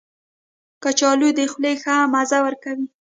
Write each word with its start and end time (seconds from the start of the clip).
کچالو 0.83 1.29
د 1.37 1.39
خولې 1.51 1.73
ښه 1.81 1.95
مزه 2.13 2.39
ورکوي 2.45 2.87